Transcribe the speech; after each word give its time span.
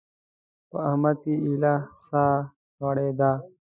په 0.69 0.77
احمد 0.89 1.15
کې 1.23 1.33
ايله 1.45 1.75
سا 2.05 2.25
غړېده. 2.83 3.31